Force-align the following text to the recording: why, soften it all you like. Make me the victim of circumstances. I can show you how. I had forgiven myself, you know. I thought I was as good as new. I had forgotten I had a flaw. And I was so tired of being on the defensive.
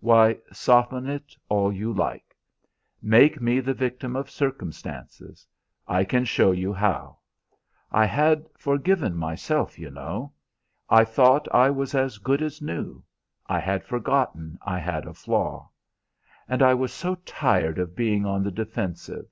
why, 0.00 0.36
soften 0.50 1.06
it 1.08 1.36
all 1.48 1.72
you 1.72 1.92
like. 1.92 2.36
Make 3.00 3.40
me 3.40 3.60
the 3.60 3.72
victim 3.72 4.16
of 4.16 4.28
circumstances. 4.28 5.46
I 5.86 6.02
can 6.02 6.24
show 6.24 6.50
you 6.50 6.72
how. 6.72 7.18
I 7.92 8.04
had 8.06 8.48
forgiven 8.58 9.14
myself, 9.14 9.78
you 9.78 9.92
know. 9.92 10.32
I 10.90 11.04
thought 11.04 11.46
I 11.54 11.70
was 11.70 11.94
as 11.94 12.18
good 12.18 12.42
as 12.42 12.60
new. 12.60 13.04
I 13.46 13.60
had 13.60 13.84
forgotten 13.84 14.58
I 14.62 14.80
had 14.80 15.06
a 15.06 15.14
flaw. 15.14 15.70
And 16.48 16.64
I 16.64 16.74
was 16.74 16.92
so 16.92 17.14
tired 17.24 17.78
of 17.78 17.94
being 17.94 18.26
on 18.26 18.42
the 18.42 18.50
defensive. 18.50 19.28